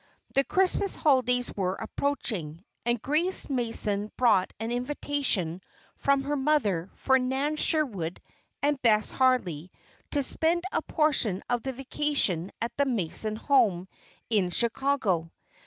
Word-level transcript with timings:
The 0.33 0.43
Christmas 0.43 0.95
holidays 0.95 1.55
were 1.55 1.75
approaching, 1.75 2.65
and 2.87 2.99
Grace 2.99 3.51
Mason 3.51 4.11
brought 4.17 4.51
an 4.59 4.71
invitation 4.71 5.61
from 5.95 6.23
her 6.23 6.35
mother 6.35 6.89
for 6.95 7.19
Nan 7.19 7.55
Sherwood 7.55 8.19
and 8.63 8.81
Bess 8.81 9.11
Harley 9.11 9.71
to 10.09 10.23
spend 10.23 10.63
a 10.71 10.81
portion 10.81 11.43
of 11.51 11.61
the 11.61 11.73
vacation 11.73 12.51
at 12.59 12.75
the 12.77 12.85
Mason 12.85 13.35
home 13.35 13.87
in 14.27 14.49
Chicago. 14.49 15.31